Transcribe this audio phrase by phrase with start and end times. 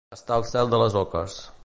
[0.15, 1.37] Estar al cel de les oques.